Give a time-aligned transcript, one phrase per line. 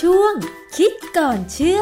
[0.00, 0.34] ช่วง
[0.76, 1.80] คิดก่อนเชื่อ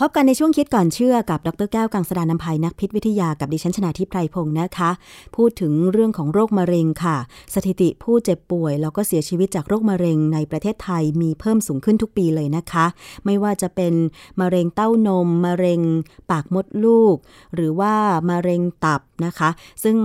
[0.00, 4.90] พบกันในช่วงคิดก่อนเชื่อกับดรแก้วกังสดานนภัยนักพิษวิทยากับดิฉันชนาทิพไพรพงศ์นะคะ
[5.36, 7.16] พูดถึงเรื่องของโรคมะเร็งค่ะ
[7.54, 12.86] สถิติผู้เจ็บป่วย แล้วก็เสียชีวิตจากโรคมะเร็งในประเทศไทยมีเพิ่มสูงขึ้นทุกปีเลยนะคะ
[13.24, 13.94] ไม่ว่าจะเป็น
[14.40, 15.80] มะเร็งเต้านม มะเร็ง
[16.30, 17.16] ปากมดลูก
[17.54, 17.94] หรือว่า
[18.30, 19.50] มะเร็งตับนะคะ
[19.84, 19.96] ซึ่ง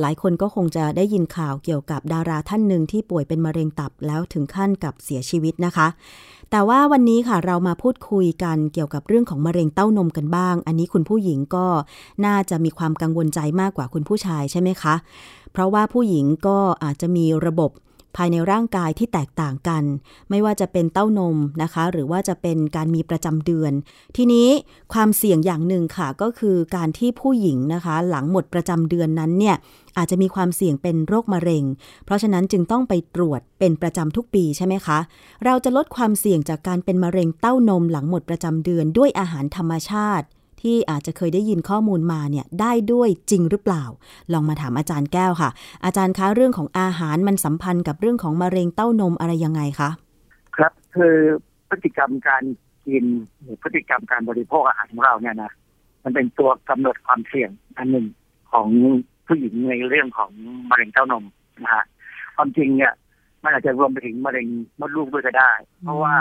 [0.00, 5.86] หลายคนก็คงจะได้ยินข่าวเกี่ยวกับดาราท่านหนึ่งที่ป่วยเป็นมะเร็งตับแล้วถึงขั้นกับเสียชีวิตนะคะ
[6.50, 11.66] แต่ว่าวันนี้ค่ะเรามาพูดคุยกันเกี่ยวกับเรื่องของมะเร็งเต้านมกันบ้าง อันนี้คุณผู้หญิงก็
[12.26, 14.94] น่าจะมีความกังวลใจมากกว่าคุณผู้ชายใช่ไหมคะ
[15.52, 17.70] เพราะว่าผู้หญิงก็อาจจะมีระบบ
[18.16, 19.84] ภายในร่างกายที่แตกต่างกัน
[20.30, 23.72] ไม่ว่าจะเป็นเต้านมนะคะ หรือว่าจะเป็นการมีประจำเดือน
[24.16, 24.48] ทีนี้
[24.92, 29.56] ความเสี่ยงอย่างหนึ่งค่ะ ก็คือการที่ผู้หญิงนะคะ หลังหมดประจำเดือนนั้นเนี่ย
[29.96, 31.64] อาจจะมีความเสี่ยงเป็นโรคมะเร็ง
[32.04, 34.98] เพราะฉะนั้นจึงต้องไปตรวจเป็นประจำทุกปีใช่ไหมคะ
[35.44, 40.26] เราจะลดความเสี่ยงจากการเป็นมะเร็งเต้านมหลังหมดประจำเดือนด้วยอาหารธรรมชาติ
[40.62, 43.84] ที่อาจจะเคยได้ยินข้อมูลมาเนี่ยได้ด้วยจริงหรือเปล่า
[44.32, 45.50] ลองมาถามอาจารย์แก้วค่ะ
[45.84, 49.90] อาจารย์คะเรื่องของอาหารมันสัมพันธ์กับเรื่องของมะเร็งเต้านมอะไรยังไงคะ
[50.56, 51.14] ครับคือ
[51.68, 52.42] พฤติกรรมการ
[52.86, 53.04] กิน
[53.42, 55.52] หรือพฤติกรรมการบริโภคอาหารของเราเนี่ยนะ
[56.04, 58.06] มันเป็นตัวกำหนดความเสี่ยงอันหนึ่ง
[58.52, 58.68] ของ
[59.26, 60.30] ผู้หญิงในเรื่องของ
[60.70, 61.24] มะเร็งเต้านม
[61.62, 61.84] นะฮะ
[62.36, 62.92] ความจริงเนี่ย
[63.42, 64.46] มันอาจจะรวมไปถึงมะเร็ง
[64.80, 66.14] มดลูกด้วยก็ได้ เพราะว่า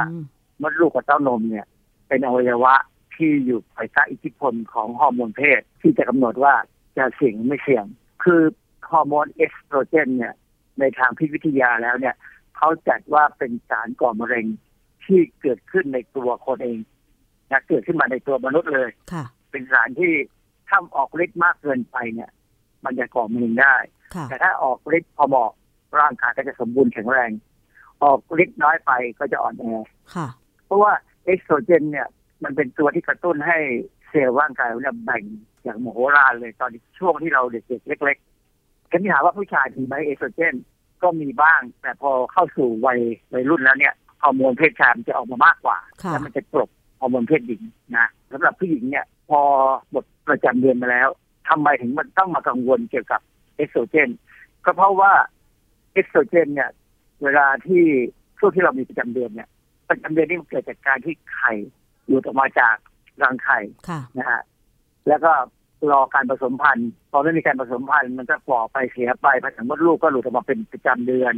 [0.61, 1.65] มดลูกกับเต้านมเนี่ย
[2.07, 2.73] เป็นอวัยวะ
[3.17, 6.55] ที่อยู่ภายใต้อิทธิพลของฮอร์โมนเพศ ที่จะกำหนดว่า
[6.97, 7.85] จะเสี่ยงไม่เสี่ยง
[8.23, 8.41] คือ
[8.91, 10.33] ฮอร์โมนเอสโตรเจนเนี่ย
[10.79, 12.15] ในทางพิษวิทยาแล้วเนี่ย
[12.57, 14.45] เขาจัดว่าเป็นสารก่อมะเร็ง
[15.05, 16.79] ที่เกิดขึ้นในตัวคนเอง
[17.51, 18.89] นะเกิดขึ้นมาในตัวมนุษย์เลย
[19.51, 20.13] เป็นสารที่
[20.69, 22.29] ถ้าออกฤทธิ์มากเกินไปเนี่ย
[22.85, 23.75] มันจะก่อมะเร็งได้
[24.29, 25.51] แต่ถ้าออกฤทธิ์พอเหมาะ
[25.99, 27.31] ร่างกายก็จะสมบูรณ์แข็งแรง
[28.03, 29.65] ออกฤทธิ์น้อยไปก็จะอ่อนแอ
[30.65, 32.07] เพราะว่าเอสโตรเจนเนี่ย
[32.43, 33.57] มันเป็นตัวที่กระตุ้นให้
[34.09, 35.23] เซลล์ร่างกายเราแบ่ง
[35.63, 36.69] อย่างโมโหรานเลยตอน
[36.99, 40.55] ช่วงที่เราเด็กๆเล็กๆกันที่ถามว่าผู้ชายมีไหมเอสโตรเจน
[41.03, 42.99] ก็มีบ้าง แต่พอเข้าสู่วัย
[43.33, 45.77] วัยรุ่นแล้วเนี่ยฮอร์โมนเพศชายมันจะออกมามากกว่า
[46.11, 46.69] แล้วมันจะกลบ
[46.99, 47.61] ฮอร์โมนเพศหญิง
[47.97, 49.41] นะสำหรับผู้หญิงเนี่ยพอ
[49.91, 51.09] หมดประจำเดือนมาแล้ว
[51.49, 53.21] ทำไมถึงมันต้องมากังวลเกี่ยวกับ
[53.55, 54.09] เอสโตรเจน
[54.65, 55.11] ก็เพราะว่า
[55.93, 56.69] เอสโตรเจนเนี่ย
[57.23, 57.83] เวลาที่
[58.39, 59.49] ช่วงที่เรามีประจำเดือนเนี่ย
[59.89, 61.51] ประจำเดือนนี่มันเกิดจากการที่ไข่
[62.07, 62.75] หลุดออกมาจาก
[63.23, 63.59] รังไข่
[64.17, 64.41] นะฮะ
[65.07, 65.31] แล้วก็
[65.91, 71.33] รอการผสมพันธุ์พอไม่มีการผสมพันธุ์มันก็ฝ่อไปเสียไปผสมมดลูกก็หลุดออกมาเป็นประจำเดือน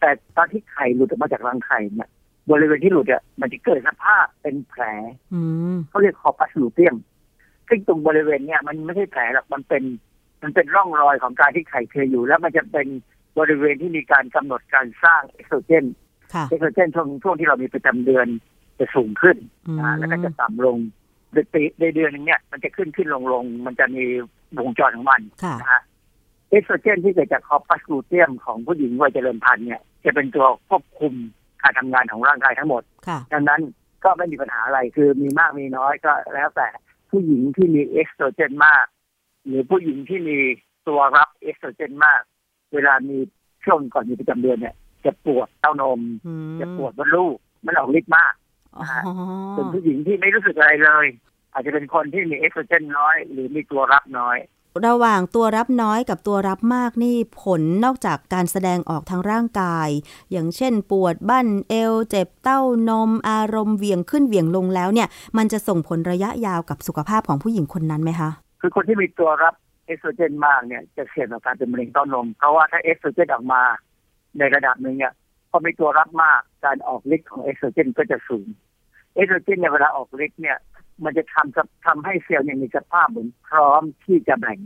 [0.00, 2.10] แต่ตอนที่ไข่หลุดออกมาจากรังไข่เนี่ย
[2.50, 4.82] บริเวณที่หลุดเนี่ยมันจะเกิดสภาพเป็นแผล
[5.88, 6.96] เขาเรียกคอปัสลูเตียม
[7.68, 9.82] ซึ่งตรงบริเวณเนี่ยมันไม่ใช่แผลหรอกมันเป็น
[10.42, 12.86] มันเป็นร่องรอยของการที่ไข่เคยอยู่ แล้วมันจะเป็น
[13.38, 15.84] บริเวณที่มีการกำหนดการสร้างเอสโตรเจน
[16.48, 18.26] เอสโตรเจนช่วงช่วงที่เรามีประจำเดือน
[18.80, 19.36] จะสูงขึ้น
[19.80, 20.78] นะแล้วก็จะต่ำลง
[21.32, 24.04] โดยปีในเดือนนึงเนี่ยมันจะขึ้นขึ้นลงลงมันจะมี
[24.58, 25.20] วงจรของมัน
[25.60, 25.82] นะฮะ
[26.50, 31.14] เอสโตรเจนที่เกิดจาก corpus luteum ของผู้หญิงวัยเจริญพันธุ์เนี่ยจะเป็นตัวควบคุม
[31.62, 32.82] การทำงานของร่างกายทั้งหมด
[33.32, 33.60] ดังนั้น
[34.04, 36.68] ก็ไม่มีปัญหาอะไรคือมีมากมีน้อยก็แล้วแต่
[37.10, 38.86] ผู้หญิงที่มีเอสโตรเจนมาก
[39.46, 40.38] หรือผู้หญิงที่มี
[40.88, 42.20] ตัวรับเอสโตรเจนมาก
[42.74, 43.18] เวลามี
[43.64, 44.74] ช่วงก่อนมีประจำเดือนเนี่ย
[45.04, 46.00] จะปวดเต้านม
[46.60, 47.36] จะปวดมดลูก
[47.66, 48.34] มันออกฤทธิ์มาก
[49.56, 51.06] ส่วนผู้หญิงที่ไม่รู้สึกอะไรเลย
[51.52, 54.38] อาจจะเป็นคนที่มีเอสโตรเจนน้อย หรือมีตัวรับน้อย
[54.86, 59.88] ระหว่างตัวรับน้อยกับตัวรับมากนี่ผลนอกจากการแสดงออกทางร่างกาย
[60.30, 69.54] อย่างเช่นปวดบั้นเอว เจ็บเต้านม อารมณ์เวียงขึ้นเวียงลงแล้วเนี่ย มันจะส่งผลระยะยาวกับสุขภาพของผู้หญิงคนนั้นไหมคะคือคนที่มีตัวรับ
[69.86, 73.62] เอสโตรเจนมากเนี่ยจะเสี่ยงต่อการเป็นมะเร็งเต้านม เพราะว่าถ้าเอสโตรเจนออกมา
[74.38, 75.12] ในระดับหนึ่งเนี่ย
[75.50, 78.46] พอมีตัวรับมากการออกฤทธิ์ของเอสโตรเจนก็จะสูง
[79.14, 80.58] เอสโตรเจนในเวลาออกฤทธิ์เนี่ย
[81.04, 84.58] มันจะทำทำให้เซลล์เนี่ยมีสภาพเหมือนพร้อมที่จะแบ่ง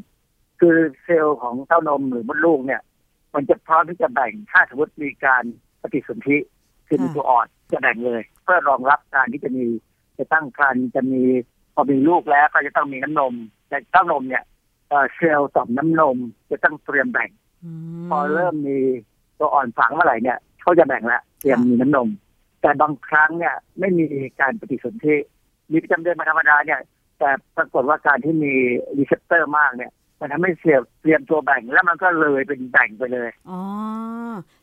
[0.61, 2.83] คือเซลล์ของเต้านมหรือมดลูกเนี่ย
[3.35, 5.45] มันจะพร้อมที่จะแบ่งถ้าสมมติมีการ
[5.83, 6.37] ปฏิสนธิ
[6.87, 9.65] คือมีตัวอ่อนจะแบ่งเลย เพื่อรองรับการที่จะมี
[10.19, 11.23] จะตั้งครรภ์จะมี
[11.75, 13.35] พอมีลูกแล้วก็จะต้องมีน้ำนม
[13.69, 14.45] แต่เต้านมเนี่ย
[15.15, 16.17] เซลล์ต่อมน้ำนม
[16.51, 17.31] จะต้องเตรียมแบ่ง
[18.11, 18.79] พอเริ่มมี
[19.39, 22.09] ตัวอ่อนฝังเมื่อไหร่เนี่ย เขาจะแบ่งแล้วเตรียมมีน้ำนม
[22.61, 24.07] แต่บางครั้งเนี่ยไม่มี
[24.41, 25.17] การปฏิสนธิ
[25.73, 26.81] มีประจำเดือนมาธรรมดาเนี่ย
[27.19, 28.53] แต่ปรากฏว่าการที่มี
[28.99, 33.61] receptor มากเนี่ย มันทำให้เซลล์เตรียมตัวแบ่งแล้วมันก็เลยเป็นแบ่งไปเลยอ๋อ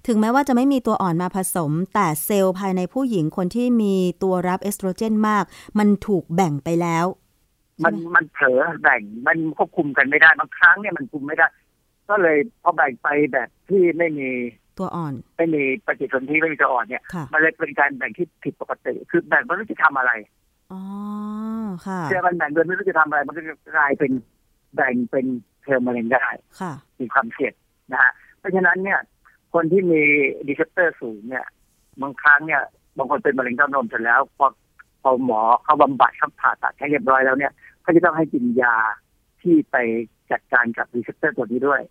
[0.08, 5.44] ถึงแม้ว่าจะไม่มีตัวอ่อนมาผสม แต่เซลล์ภายในผู้หญิงคนที่มีตัวรับเอสโตรเจนมาก
[5.80, 7.06] มันถูกแบ่งไปแล้ว
[7.86, 11.52] มันมันเผลอแบ่งมันควบคุมกันไม่ได้บางครั้งเนี่ยมันคุมไม่ได้ต
[12.10, 14.30] ก็เลยพอแบ่งไปแบบที่ไม่มี
[14.82, 20.12] ตัวอ่อน ไม่มีปฏิสนธิไม่มีตัวอ่อนเนี่ยค่ะมันเลยเป็นการแบ่งที่ผิดปกติ คือแบ่งไม่รู้จะทำอะไร
[20.72, 20.82] อ๋อ
[21.86, 24.12] ค่ะเชื่อมันแบ่งโดยไม่รู้จะทำอะไร มันก็จะกลายเป็น
[24.76, 25.26] แบ่งเป็น
[25.62, 26.26] เทอร์มะเร็งได้
[26.60, 27.54] ค่ะมีความเสี่ยง
[27.92, 29.00] นะฮะเพราะฉะนั้นเนี่ย
[29.54, 30.02] คนที่มี
[30.48, 31.46] receptor สูงเนี่ย
[32.02, 32.62] บางครั้งเนี่ย
[32.98, 34.48] บางคนเป็นมะเร็งเต้านมเสร็จแล้วพอ
[35.02, 37.52] พอหมอเขาบำบัดเขาผ่าตัดให้เรียบร้อยแล้วเนี่ย
[37.82, 38.76] เขาจะต้องให้กินยา
[39.42, 39.76] ที่ไป
[40.32, 41.82] จัดการกับ receptor ตัวนี้ด้วย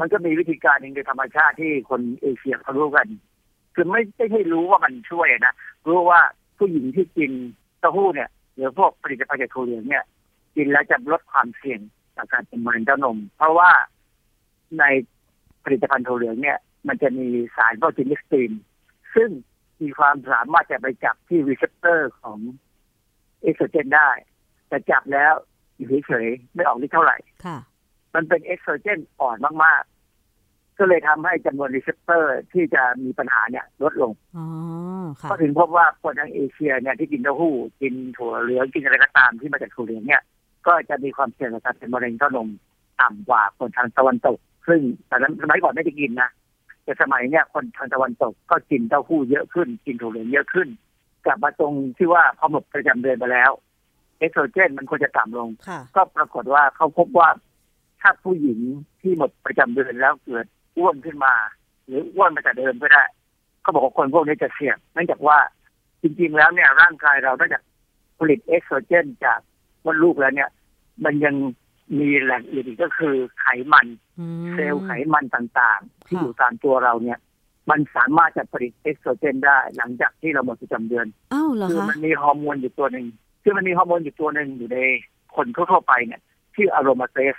[0.00, 3.08] มันก็มีวิธีการหนึ่งโดยธรรมชาติที่คนเอเชียเขารู้กัน
[3.74, 5.54] คือไม่ไม่ใช่รู้ว่ามันช่วยนะ
[5.86, 6.20] รู้ว่า
[6.58, 7.32] ผู้หญิงที่กิน
[7.80, 10.04] เต้าหู้เนี่ยหรือพวกผลิตภัณฑ์จากถั่วเหลืองเนี่ย
[10.56, 11.80] กินแล้วจะลดความเสี่ยง
[12.16, 13.70] ต่อการเป็นมะเร็งเต้านม เพราะว่า
[14.78, 14.84] ใน
[15.64, 16.58] ผลิตภัณฑ์ถั่วเหลืองเนี่ย
[16.88, 17.26] มันจะมี
[17.56, 18.52] สารโปรตีนลิสตีน
[19.14, 19.30] ซึ่ง
[19.80, 22.38] มีความสามารถจะไปจับที่ receptor ของ
[23.40, 24.10] เอสโตรเจนได้
[24.68, 25.32] แต่จับแล้ว
[25.76, 27.58] อยู่เฉยๆไม่ออกฤทธิ์เท่าไหร่ค่ะ
[28.14, 34.46] มันเป็นเอสโตรเจนอ่อนมากๆ ก็เลยทำให้จำนวน receptor ที่จะมีปัญหาเนี่ยลดลงอ๋อ
[35.20, 40.22] ค่ะก็ถึงพบว่าคนทางเอเชียเนี่ยที่กินเต้าหู้กินถั่วเหลืองกินอะไรก็ตามที่มาจากถั่วเหลืองเนี่ย
[40.66, 42.48] ก็จะมีความเสี่ยงต่อการเป็นมะเร็งเต้านม
[43.00, 46.30] ต่ำกว่าคนทางตะวันตก ซึ่งแต่นั้นสมัยก่อนไม่ได้กินนะ
[46.84, 50.68] แต่สมัยเนี่ยคนทางตะวันตกก็กินเต้าหู้เยอะขึ้น กินถั่วเหลืองเยอะขึ้น
[51.24, 53.50] กลับมาตรงที่ว่าพอหมดประจำเดือนไปแล้ว
[54.18, 57.28] เอสโตรเจนมันควรจะต่ำลงค่ะก็ปรากฏว่าเขาพบว่า
[58.00, 58.60] ถ้าผู้หญิง
[59.00, 61.34] ที่หมดประจำเดือนแล้วเกิดอ้วนขึ้นมา
[61.86, 63.04] หรืออ้วนมาจากเดิมก็ได้
[63.62, 65.38] เขาบอกว่าคนพวกนี้จะเสี่ยงเนื่องจากว่า
[66.02, 67.62] จริงๆแล้วเนี่ยร่างกายเรานอกจาก
[68.18, 69.40] ผลิตเอสโตรเจนจาก
[69.84, 70.50] มดลูกแล้วเนี่ย
[71.04, 71.34] มันยัง
[71.98, 73.86] มีแหล่งอื่นอีกก็คือไขมัน
[74.20, 77.18] อืมเซลล์ไขมันต่างๆ ที่ค่ะอยู่ตามตัวเราเนี่ย
[77.70, 83.06] มันสามารถจะผลิตเอสโตรเจนได้หลังจากที่เราหมดประจำเดือนอ้าวเหรอคือคะมันมีฮอร์โมนอยู่ตัวหนึ่ง
[83.42, 84.78] คือมันมีฮอร์โมนอยู่ตัวหนึ่งอยู่ใน
[85.36, 86.20] คนทั่วๆไปเนี่ย
[86.54, 87.36] ชื่อ aromatase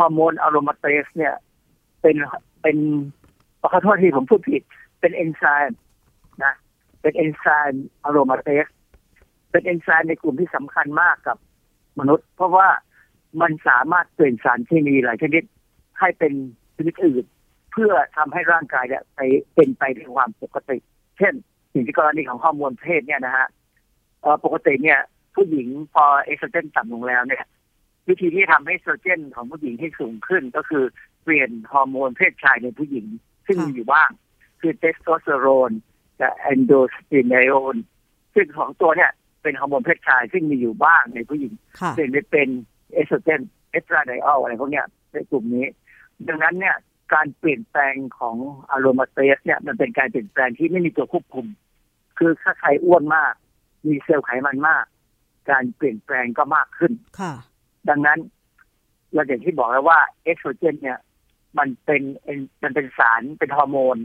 [0.00, 1.34] ฮอร์โมน aromatase เนี่ย
[2.02, 2.16] เป็น
[2.62, 2.76] เป็น
[3.72, 4.62] ขอโทษที่ผมพูดผิด
[5.00, 5.80] เป็นเอนไซม์
[6.44, 6.54] นะ
[7.00, 8.66] เป็นเอนไซม์ aromatase
[9.50, 11.36] เป็นเอนไซม์ในกลุ่มที่สำคัญมากกับ
[11.98, 12.68] มนุษย์ เพราะว่า
[13.40, 15.42] มันสามารถเปลี่ยนสารเคมีหลายชนิด
[15.98, 16.32] ให้เป็น
[16.76, 17.24] ชนิดอื่น
[17.72, 19.20] เพื่อทำให้ร่างกายเนี่ยไป
[19.54, 20.76] เป็นไปด้วยความปกติ
[21.18, 21.34] เช่น
[21.70, 23.46] อย่างที่กรณีของฮอร์โมนเพศเนี่ยนะฮะ
[24.44, 25.00] ปกติเนี่ย
[25.34, 27.44] ผู้หญิงพอเอสโตรเจนต่ำลงแล้วเนี่ย
[28.10, 30.84] วิธีที่ทำให้เอสโตรเจนของผู้หญิงให้สูงขึ้นก็คือ
[31.22, 33.06] เปลี่ยนฮอร์โมนเพศชายในผู้หญิง
[33.46, 34.10] ซึ่งค่ะมีอยู่บ้าง
[34.60, 35.72] คือเทสโทสเตอโรน
[36.20, 37.76] กับ androstenedione
[38.34, 39.12] ซึ่งสองตัวเนี่ย
[39.42, 42.48] เป็นฮอร์โมนเพศชายซึ่งมีอยู่บ้างในผู้หญิงค่ะเปลี่ยนไปเป็น
[42.94, 43.40] เอสโตรเจน
[43.70, 45.66] estradiol อะไรพวกเนี้ยในกลุ่มนี้
[46.28, 46.76] ดังนั้นเนี่ย
[47.14, 48.36] การเปลี่ยนแปลงของ
[48.70, 51.46] aromatase เนี่ยมันเป็นการเปลี่ยนแปลงที่ไม่มีตัวควบคุม
[52.18, 53.32] คือถ้าใครอ้วนมาก
[53.86, 54.84] มีเซลล์ไขมันมาก
[55.50, 57.32] การเปลี่ยนแปลงก็มากขึ้นค่ะ
[57.88, 58.18] ดังนั้น
[59.14, 60.98] เราอย่างที่บอกแล้วว่าเอสโตรเจน เนี่ย
[61.58, 62.02] มันเป็น
[62.62, 63.96] มันเป็นสารเป็นฮอร์โมน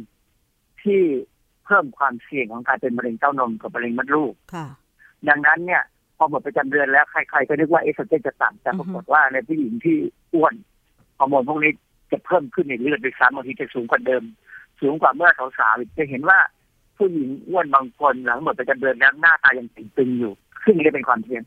[0.83, 1.01] ที่
[1.66, 4.68] เพิ่มความเสี่ยงของการเป็นมะเร็งเต้านมกับมะเร็งมดลูกค่ะ
[5.30, 5.83] ดังนั้นเนี่ย
[6.18, 9.98] พอหมดประจำเดือนแล้วใครๆก็นึกว่าเอสโตรเจนจะต่ำแต่อือฮึรากฏว่าในผู้หญิงที่
[10.33, 10.54] อ้วน
[11.18, 11.72] ฮอร์โมนพวกนี้
[12.12, 14.24] จะเพิ่มขึ้นในเลือดด้วยซ้ำบางทีจะสูงกว่าเดิม
[14.81, 15.30] สูงกว่าเมื่อ
[15.60, 16.39] สาวๆอีกจะเห็นว่า
[16.98, 20.33] ผู้หญิงอ้วนบางคนหลังหมดประจำเดือนแล้วหน้าตายังตึงๆอยู่
[20.63, 21.44] ซึ่งนี่เป็นความเสี่ยง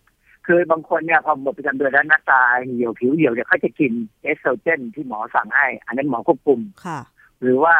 [0.50, 3.92] คือบางคนเนี่ยพอหมดประจำเดือนแล้วหน้าตาเหี่ยวผิวเหี่ยวเนี่ยเขาจะกิน
[4.22, 7.00] เอสโตรเจนที่หมอสั่งให้ อันนั้นหมอควบคุมค่ะ
[7.42, 7.74] หรือว่า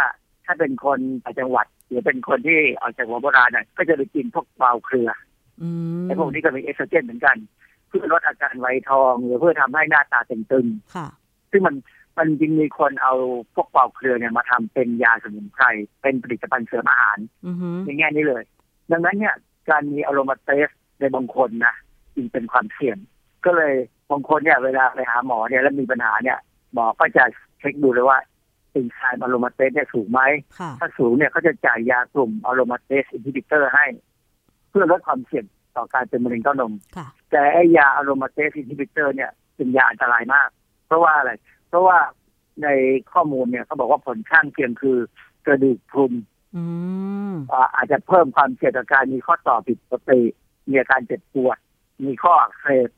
[0.45, 5.11] ถ้าเป็นคนต่างจังหวัด หรือเป็นคนที่ออกจากหัวโบราณน่ะก็จะไปกินพวกเบาเครือ
[5.63, 5.69] อื
[6.03, 7.37] มไอ้พวกนี้ก็มีเอสโตรเจนเหมือนกัน
[7.89, 11.77] เพื่อลดอาการไวทอง หรือเพื่อทำให้หน้าตาตึงค่ะๆซึ่งมัน
[12.19, 13.15] มันจริงมีคนเอา
[13.55, 15.65] พวกเบาเครือเนี่ยมาทำเป็นยาสมุนไพร
[16.03, 18.43] เป็นผลิตภัณฑ์เสริมอาหารอือฮึในแง่นี้เลย
[18.93, 19.35] ดังนั้นเนี่ย
[19.71, 21.75] การมี aromatase ในบางคนนะ
[22.19, 22.99] จึงเป็นความเสี่ยง
[23.45, 23.75] ก็เลย
[24.11, 26.39] บางคนเนี่ยเวลาไปหาหมอเนี่ยแล้วมีปัญหาเนี่ย
[26.73, 27.25] หมอก็จะ
[27.59, 28.19] เช็คดูเลยว่า
[28.73, 30.21] เอนไซม์ aromatase เนี่ยสูงไหม
[30.59, 33.87] ค่ะถ้าสูงเนี่ยเขาจะจ่ายยากลุ่ม aromatase inhibitor ให้
[34.71, 35.45] เพื่อลดความเสี่ยง
[35.77, 40.49] ต่อการเป็นมะเร็งเต้านมค่ะแต่ไอ้ยา aromatase inhibitor เนี่ยเป็นยาอันตรายมาก
[40.87, 41.33] เพราะว่าอะไร
[41.69, 41.99] เพราะว่า
[42.63, 42.69] ใน
[43.13, 44.99] ข้อมูลเนี่ยเขาบอกว่าผลข้างเคียงคือ
[45.47, 46.13] กระดูกพรุน
[46.57, 46.65] อื
[47.33, 50.21] มอ่าอาจจะเพิ่มความเสี่ยงต่อการมีข้อต่อผิดปกติ
[50.69, 51.59] มีอาการเจ็บปวด
[52.07, 52.89] มีข้ออักเสบ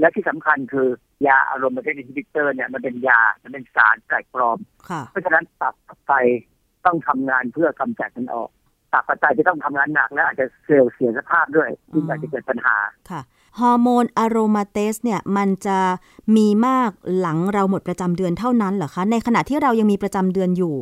[0.00, 0.88] และที่สำคัญคือ
[1.26, 6.12] ยาอารมาเตสอินฮิบิเตอร์เนี่ยมันเป็นยา มันเป็นสารแปลกปลอมค่ะเพราะฉะนั้นตับกับไต
[6.86, 8.50] ต้องทำงานเพื่อกำจัดมันออก
[8.92, 12.76] ตับกับไตจะต้องทำงานหนักและอาจจะเซลล์เสียสภาพด้วยซึ่งอาจจะเกิดปัญหา
[13.10, 13.20] ค่ะ
[13.60, 15.78] ฮอร์โมนอะโรมาเตสเนี่ยมันจะ
[16.36, 20.74] มีมากหลังเราหมดประจำเดือนเท่านั้นเหรอคะ ในขณะที่เรายังมีประจำเดือนอยู่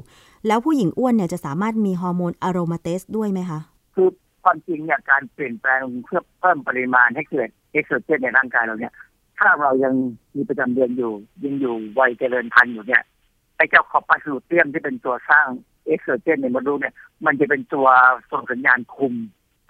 [0.47, 3.61] แล้วผู้หญิงอ้วนเนี่ยจะสามารถมีฮอร์โมน aromatase ด้วยไหมคะ
[3.95, 4.09] คือ
[4.45, 8.93] ความจริงเนี่ยการเปลี่ยนแปลงเพื่อเพิ่มปริมาณให้เกิดเอสโตรเจนในร่างกายเราเนี่ย
[9.39, 9.95] ถ้าเรายัง
[10.37, 11.13] มีประจำเดือนอยู่
[11.45, 13.03] ยังอยู่วัยเจริญพันธุ์อยู่เนี่ย
[13.57, 15.47] ไอ้เจ้า corpus luteum ที่เป็นตัวสร้าง
[15.87, 16.95] เอสโตรเจนในมดลูกเนี่ย
[17.27, 17.87] มันจะเป็นตัว
[18.31, 19.15] ส่งสัญญาณคุม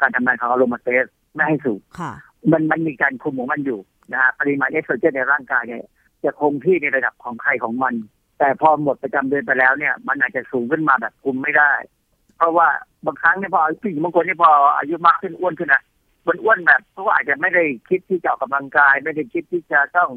[0.00, 2.12] การทำงานของ aromataseไม่ให้สูงค่ะ
[2.52, 3.80] มันมันมีการคุมของมันอยู่
[4.12, 5.84] นะฮะปริมาณเอสโตรเจนในร่างกายเนี่ย
[6.24, 7.94] จะคงที่ในระดับของใครของมัน
[8.38, 11.72] แต่พอหมดประจำเดือนไปแล้วเนี่ย มันอาจจะสูงขึ้นมาแบบคุมไม่ได้
[12.36, 12.68] เพราะว่า
[13.06, 15.95] บางครั้งเนี่ยพอผู้หญิงบางคนเนี่ยพออายุมากขึ้นอ้วนขึ้นนะมัน
[16.42, 20.10] อ้วนแบบเพราะว่าอาจจะไม่ได้คิดที่จะออกกำลังกาย ไม่ได้คิดที่จะต้อง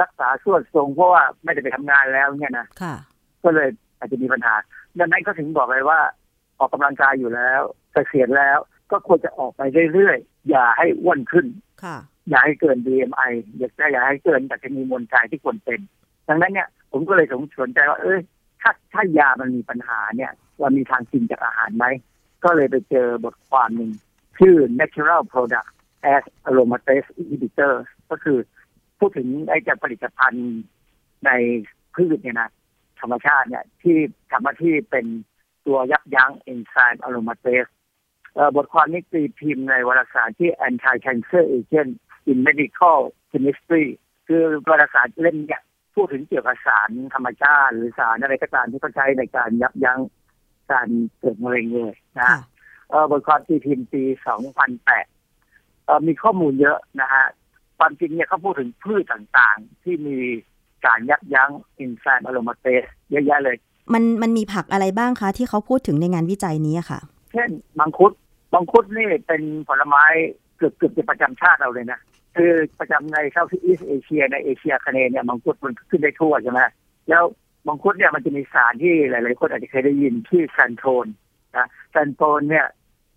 [0.00, 2.94] รักษาส่วนทรง เพราะว่าไม่ได้ไปทำงานแล้วเนี่ยนะค่ะ
[3.42, 4.54] ก็เลยอาจจะมีปัญหา
[4.98, 6.00] ดังนั้นก็ถึงบอกเลยว่า
[6.58, 8.58] ออกกำลังกายอยู่แล้วเกษียณแล้ว
[8.90, 11.46] ก็ควรจะออกไปเรื่อยๆ อย่าให้อ้วนขึ้น
[11.84, 11.96] ค่ะ
[12.28, 15.80] อย่าให้เกิน BMI อย่าอย่าให้เกินแต่จะมีมวลกายที่ควรเป็น
[16.28, 18.20] ดังนั้นเนี่ยผมก็เลยสงสนใจว่า เอ้ย
[18.60, 21.86] ถ้าถ้ายามันมีปัญหาเนี่ยว่ามีทางกินจากอาหารไหม
[22.44, 23.90] ก็เลยไปเจอบทความหนึ่ง
[24.38, 25.68] ชื่อ natural product
[26.14, 27.74] as aromatase inhibitor
[28.10, 28.38] ก็คือ
[28.98, 30.60] พูดถึงไอ้จากผลิตภัณฑ์
[31.26, 31.30] ใน
[31.94, 32.50] พืชเนี่ยนะ
[33.00, 33.96] ธรรมชาติเนี่ยที่
[34.30, 35.06] ทำหน้าที่เป็น
[35.66, 37.66] ตัวยับยั้งเอนไซม์อะโรมาเตส
[38.56, 41.92] บทความนี้ตีพิมพ์ในวารสารที่ anti cancer agent
[42.30, 42.98] in medical
[43.30, 43.84] chemistry
[44.26, 45.62] คือวารสารเล่มเนี่ย
[45.94, 50.00] พูดถึงเกี่ยวกับสารธรรมชาติ หรือสารอะไรก็ตามที่เขาใช้ในการยับยั้ง
[50.72, 52.28] การเกิดมะเร็งเลยนะ
[53.10, 54.02] บทความตีพิมพ์ปี
[54.74, 57.24] 2008เอ่อมีข้อมูลเยอะนะฮะ
[57.78, 60.18] ความจริงเนี่ยเขาพูดถึงพืชต่างๆ ที่มี
[60.86, 63.56] การยับยั้งเอนไซม์ aromatase เยอะแยะเลย
[63.92, 67.00] มันมันมีผักอะไรบ้างคะ ที่เขาพูดถึงในงานวิจัยนี้อะค่ะ
[67.32, 68.12] เช่นมังคุด
[68.54, 70.04] มังคุดนี่เป็นผลไม้
[70.56, 72.00] เกือบเกือบจะประจำชาติเราเลยนะ
[72.36, 76.60] คือประจำใน Southeast Asia ในเอเชียอาคเนย์เนี่ยมังคุดมันขึ้นได้ทั่วใช่ไหม
[77.08, 77.24] แล้ว
[77.66, 81.06] มังคุดเนี่ยมันจะมีสารที่หลาย ๆ คนอาจจะเคยได้ยินชื่อ xanthone
[81.56, 82.66] นะ xanthone เนี่ย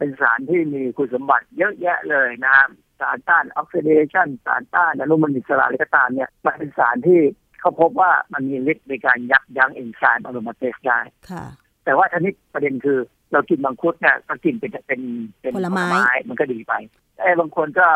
[0.04, 2.70] เป็นสารที่มีคุณสมบัติเยอะแยะเลยนะครับ
[3.00, 7.20] สารต้านออกซิเดชันสารต้านอนุมูลอิสระอะไรก็ตามเนี่ยมันเป็นสารที่
[7.60, 11.00] เขาพบว่ามันมีฤทธิ์ในการยับยั้งเอนไซม์ aromatase ได้
[11.32, 11.46] ค่ะ
[11.86, 12.98] แต่ว่าทีนี้ประเด็นคือ
[13.32, 15.02] เรากินมังคุดเนี่ยก็กินเป็นเป็น
[15.42, 15.88] เป็นผลไม้
[16.30, 16.74] มันก็ดีไป
[17.16, 17.88] แต่บางคนก็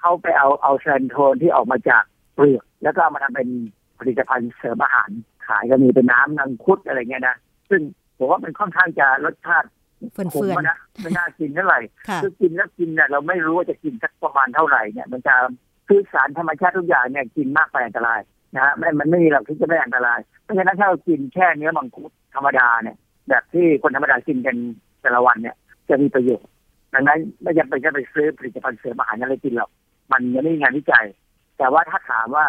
[0.00, 2.04] เข้าไปเอาเอา xanthone ที่ออกมาจาก
[2.34, 3.48] เปลือกแล้วก็เอามาทำเป็น
[4.00, 5.10] ผลิตภัณฑ์เสริมอาหาร
[5.46, 7.36] ขายก็มีเป็นน้ำมังคุดอะไรเงี้ยนะ
[7.70, 7.80] ซึ่ง
[8.18, 9.68] ผมว่ามันค่อนข้างจะรสชาติ
[10.12, 15.34] เฟื่อนขมเฟือนอะนะไม่น่ากินเท่าไหร่ค่ะคือกินแล้วกินเนี่ยเราไม่รู้ว่าจะกินสักประมาณเท่าไหร่เนี่ย มันจะ
[15.88, 18.20] คือสารธรรมชาติทุกอย่างเนี่ยกินมากไปอันตราย
[18.54, 22.96] นะฮะไม่มันไม่มีหลักที่จะไม่อันตรายเพราะฉะนั้นถ้าเรากินแค่เนื้อมังคุดธรรมดาเนี่ย
[23.28, 24.56] แบบที่คนธรรมดากินกัน
[25.02, 25.56] แต่ละวันเนี่ย
[25.88, 26.50] จะมีประโยชน์
[26.94, 29.70] ดังนั้นไม่จำเป็นจะไปซื้อผลิตภัณฑ์เสริมอาหารอะไรกินหรอก
[30.12, 31.06] มันยังไม่มีงานวิจัย
[31.58, 32.44] แต่ว่าถ้าถามว่า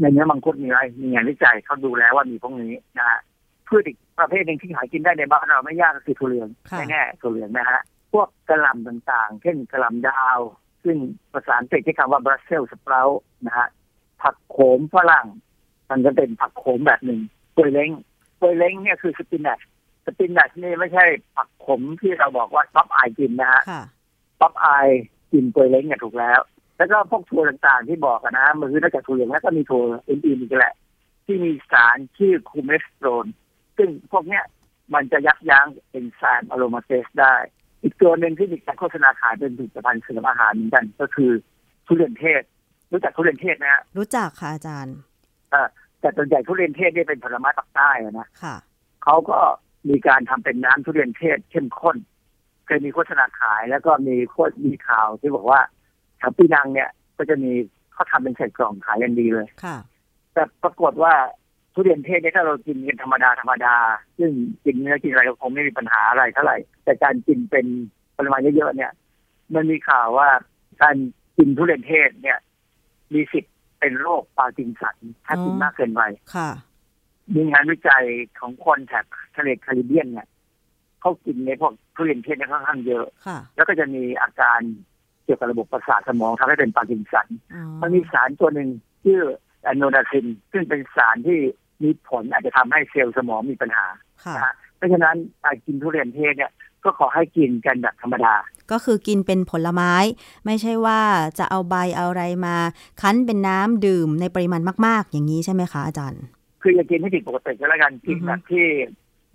[0.00, 3.20] ในเนื้อมังคุดมีอะไรมีงานวิจัยเขาดูแล้วว่ามีพวกนี้นะฮะ
[3.68, 7.80] พืชอีก ประเภทหนึ่งที่หากินได้ในบ้านเราไม่ยากก็คือถั่วเหลืองค่ะแน่ๆถั่วเหลืองนะฮะ
[8.12, 10.38] พวกกะหล่ำต่างๆ เช่นกะหล่ำดาว
[10.84, 10.96] ซึ่ง
[11.32, 13.68] ภาษาอังกฤษใช้คำว่า Brussels sprout นะฮะ
[14.22, 15.26] ผักโขมฝรั่ง
[15.90, 17.20] มันก็เป็นผักโขมแบบหนึ่ง
[17.56, 17.90] ปวยเล้ง
[18.40, 19.60] ปวยเล้งเนี่ยคือ spinach
[20.06, 21.04] spinach นี่ไม่ใช่
[21.36, 23.82] ผักขมที่เราบอกว่าป๊อปอายกินนะฮะค่ะ
[24.40, 24.88] ป๊อปอาย
[25.32, 26.40] กินกล้วยเล้งเนี่ยถูกแล้ว
[26.76, 30.74] แล้วก็พวกถั่วต่างๆที่บอกอะนะมันคือนอกจากถั่วเหลืองแล้วก็มีถั่วอื่นๆอีกแหละ
[31.24, 33.26] ที่มีสารชื่อคูเมสโตรน
[33.76, 34.44] ซึ่งพวกเนี้ย
[34.94, 37.34] มันจะยับยั้งเอนไซม์อะโรมาเตสได้
[37.82, 41.30] อีกตัวหนึ่งที่มีการโฆษณาขายเป็นผลิตภัณฑ์เสริมอาหารเหมือนกัน ก็คือ
[41.86, 42.42] ทุเรียนเทศ
[42.92, 44.96] รู้จักทุเรียนเทศนะฮะรู้จักค่ะอาจารย์
[45.50, 45.68] เออ
[46.00, 48.56] แต่ส่วนใหญ่ทุเรียนเทศเนี่ยเป็นผลไม้ปักใต้อะนะค่ะ
[49.04, 49.38] เขาก็
[49.88, 51.96] มีการทำเป็นน้ำทุเรียนเทศเข้มข้น
[52.66, 55.60] เคยมีโฆษณาขายแล้วก็มีโฆษมีข่าวที่บอกว่า
[56.18, 57.52] แถวปีนังเนี่ย ก็จะมี
[57.92, 59.76] เขาทำเป็นใส่กล่องขายกันดีเลยค่ะ
[60.32, 61.14] แต่ปรากฏว่า
[61.74, 63.74] ทุเรียนเทศเนี่ยถ้าเรากินกันธรรมดาธรรมดา
[64.18, 64.30] ซึ่ง
[64.64, 67.66] กินเนื้อกินอะไรก็คงไม่มีปัญหาอะไรเท่าไหร่ แต่การกินเป็น
[68.16, 68.92] ปริมาณเยอะๆเนี่ย
[69.54, 70.28] มันมีข่าวว่า
[70.82, 70.96] การ
[71.38, 72.38] กินทุเรียนเทศเนี่ย
[73.14, 76.02] มีสิทธิ์เป็นโรคปาร์กินสันถ้ากินอ๋อมากเกินไป
[76.34, 76.50] ค่ะ
[77.34, 78.04] มีงานวิจัย
[78.40, 79.04] ของคนแถบ
[79.36, 80.28] ทะเลแคริบเบียนเนี่ย
[81.00, 84.60] เขากินในพวกทุเรียนเทศเนี่ยค่อนข้างเยอะค่ะแล้วก็จะมีอาการ
[85.24, 88.68] เกี่ยวกับระบบประสาทสมองทำให้เป็นปาร์กินสันอ๋อมันมีสารตัวหนึ่ง
[89.04, 89.22] ชื่อ
[89.62, 91.38] annonacin ซึ่งเป็นสารที่
[91.84, 93.86] มีผลอาจจะทำให้เซลล์สมองมีปัญหา
[94.24, 96.52] ค่ะนะฮะเพราะฉะนั้นการกินทุเรียนเทศเนี่ย
[96.84, 98.34] ก็ขอให้กินกันแบบธรรมดา
[98.70, 99.92] ก็คือกินเป็นผลไม้
[100.46, 101.00] ไม่ใช่ว่า
[101.38, 102.56] จะเอาใบเอาอะไรมา
[103.00, 106.22] คั้นเป็นน้ำดื่มในปริมาณมาก ๆ อย่างนี้ใช่ไหมคะอาจารย์
[106.62, 108.66] คืออย่ากินให้ผิดปกติก็แล้วกันกินอือฮึแบบที่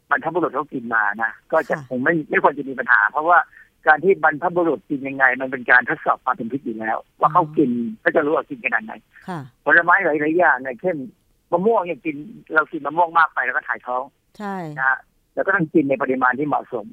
[0.09, 3.37] บรรพบุรุษเขากินมานะก็จะค่ะคงไม่ไม่ควรจะมีปัญหา เพราะว่า
[3.87, 7.69] การที่บรรพบุรุษกินยังไง มันเป็นการทดสอบความเป็นพิษอยู่แล้ว ว่าเขากิน
[8.03, 8.93] ก็จะรู้ว่ากินขนาดไหน
[9.27, 10.95] ค่ะผลไม้หลายๆอย่างเนี่ยเช่น
[11.51, 12.15] มะม่วงเนี่ยกิน
[12.53, 14.03] เรากินมะม่วงมากไปแล้วก็ถ่ายท้อง
[14.37, 14.99] ใช่นะฮะ
[15.33, 16.85] แล้วก็ต้องกินในปริมาณที่เหมาะสม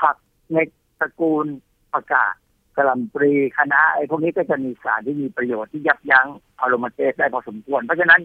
[0.00, 0.16] ผัก
[0.52, 0.58] ใน
[1.00, 1.46] ตระกูล
[1.92, 2.32] ผักกาด
[2.76, 6.26] กระหล่ำปลีคะน้าไอ้พวกนี้ก็จะมีสารที่มีประโยชน์ที่ยับยั้ง
[6.60, 8.20] อะโรมาเตสได้พอสมควร เพราะฉะนั้น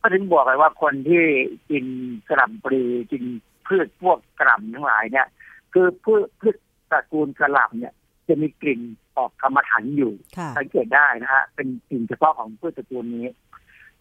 [0.00, 1.22] ก็ถึงบอกเลยว่าคนที่
[1.70, 1.84] กิน
[2.28, 2.82] กระหล่ำปลี
[3.12, 3.22] กิน
[3.66, 5.26] พืชพวกกระหล่ำทั้งหลายเนี่ย
[5.72, 6.56] คือพืชพืช
[6.90, 7.94] ตระกูลกระหล่ำเนี่ย
[8.28, 8.80] จะมีกลิ่น
[9.16, 13.26] ออกกรรมฐานอยู่ค่ะสังเกตได้นะฮะเป็นกลิ่นเฉพาะของพืชตระกูลนี้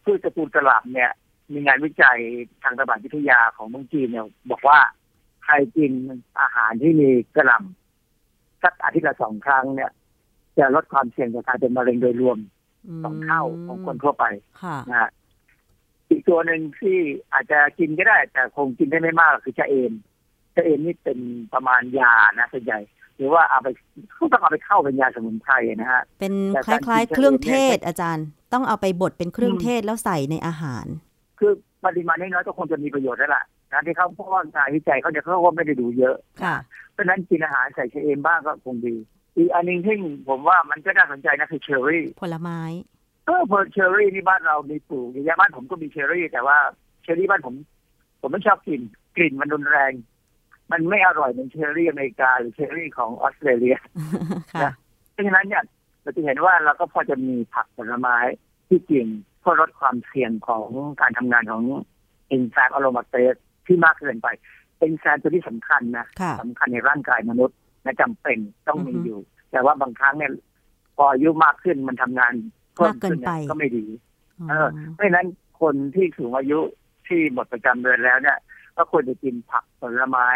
[0.08, 1.12] พืชตระกูลกระหล่ำเนี่ย
[1.54, 2.20] มีงานวิจัย
[2.64, 4.80] ทางระบาดวิทยาของเมืองจีนเนี่ย บอกว่า
[5.44, 5.92] ใครกิน
[6.40, 9.92] อาหารที่มีกระหล่ำสักอาทิตย์ละสองครั้งเนี่ย
[10.58, 12.38] จะลดความเสี่ยงต่อการเป็นมะเร็งโดยรวม
[13.04, 14.26] สองเท่าของคนทั่วไป
[14.62, 15.10] ค่ะนะฮะ
[16.10, 16.98] อีกตัวหนึ่งที่
[17.34, 19.92] อาจจะกินก็ได้ แต่คงกินได้ไม่มากคือชะเอม
[20.56, 21.20] ชะเอมนี่เป็น
[21.54, 22.80] ประมาณยานะส่วนใหญ่
[23.16, 23.68] หรือว่าเอาไป
[24.14, 30.86] เขาต้องเอาไปเข้าเป็นยาสมุนไพรนะฮะ เป็นแต่คการล้ายกินๆเครื่องเทศเนี่ยอาจารย์ ต้องเอาไปบดเป็นเครื่องอืมเทศแล้วใส่ในอาหาร
[31.40, 31.52] คือ
[31.86, 36.56] ปริมาณน้อยๆก็คงจะมีประโยชน์แล้วล่ะนะที่เขาเพราะว่างานวิจัยเขาเนี่ยเขาก็ไม่ได้ดูเยอะค่ะ
[36.94, 38.96] เพราะฉะนั้นกินอาหารใส่ชะเอมบ้างก็คงดี
[39.38, 39.96] อีกอันหนึงที่
[40.30, 42.60] ผมว่ามันก็น่าสนใจนะคือเชอร์รี่ ผลไม้
[43.26, 46.58] เออเพอเชอร์รี่ที่บ้านเรามีปลูกอย่างบ้านผมก็มีเชอร์รี่ แต่ว่า
[47.04, 47.56] เชอร์รี่บ้านผม
[48.22, 48.82] ผมไม่ชอบกิน
[49.16, 49.92] กลิ่นมันรุนแรง
[50.72, 53.78] มันไม่อร่อยเหมือนเชอร์รี่อเมริกาหรือเชอร์รี่ของออสเตรเลีย
[54.54, 54.74] ค่ะนะ
[55.12, 55.64] เพราะฉะนั้นเนี่ย
[56.08, 58.18] เราจะเห็นว่าเราก็พอจะมีผักผลไม้
[58.68, 59.08] ที่กิน
[59.40, 60.68] เพื่อลดความเสี่ยงของ
[61.02, 61.64] การทำงานของ
[62.28, 63.36] เอนไซม์อะโรมาเตส
[63.66, 64.28] ที่มากเกินไป
[64.80, 68.38] เอนไซม์ตัวที่สำคัญนะค่ะสำคัญในร่างกายมนุษย์และจำเป็น
[68.68, 69.20] ต้องมีอือฮึอยู่
[69.52, 70.32] แต่ว่าบางครั้งเนี่ย
[70.96, 72.34] พออายุมากขึ้นมันทำงาน
[72.76, 73.86] เพิ่มขึ้นมากเกินไปเนี่ยก็ไม่ดี
[74.50, 75.28] เอออเพราะฉะนั้น
[75.62, 76.60] คนที่สูงอายุ
[77.08, 78.38] ที่หมดประจำเดือนแล้วเนี่ย
[78.78, 80.28] ก็ควรจะกินผักผลไม้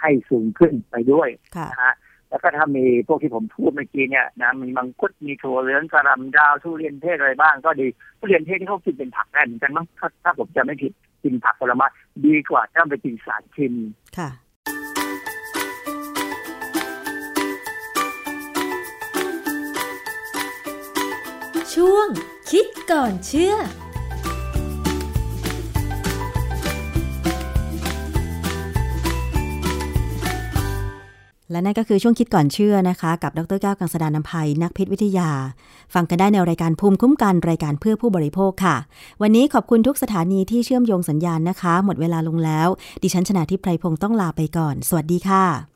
[0.00, 1.94] ให้สูงขึ้นไปด้วยค่ะนะฮะ
[2.32, 7.86] แล้วก็ถ้ามีพวกที่ผมพูดเมื่อกี้เนี่ยนะมีมังคุดมีถั่วเหลืองกระหลำดาวทุเรียนเทศอะไรบ้างก็ดี
[8.18, 11.86] ทุเรียนเทศที่เขากินเป็นผักได้เหมือนกันมั้งถ้าถ้าผมจะไม่ผิดกินผักผลไม้
[12.26, 13.84] ดีกว่าถ้าไปกินสารเคมี
[14.18, 14.28] ค่ะ
[21.74, 22.08] ช่วง
[22.50, 23.54] คิดก่อนเชื่อ
[31.52, 35.30] และนั่นก็คือช่วงคิดก่อนเชื่อนะคะ กับดรแก้วกังสดานนภัยนักพิษวิทยา
[35.94, 38.76] ฟังกันได้ในรายการภูมิคุ้มกันรายการเพื่อผู้บริโภคค่ะ
[39.22, 42.68] วันนี้ขอบคุณทุกสถานีที่เชื่อมโยงสัญญาณนะคะ หมดเวลาลงแล้ว
[43.02, 45.71] ดิฉันชนะทิพไพรพงศ์ต้องลาไปก่อน สวัสดีค่ะ